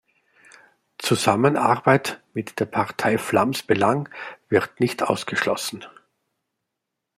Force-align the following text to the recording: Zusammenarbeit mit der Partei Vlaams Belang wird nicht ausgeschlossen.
Zusammenarbeit 0.97 2.23
mit 2.33 2.59
der 2.59 2.65
Partei 2.65 3.19
Vlaams 3.19 3.61
Belang 3.61 4.09
wird 4.49 4.79
nicht 4.79 5.03
ausgeschlossen. 5.03 5.85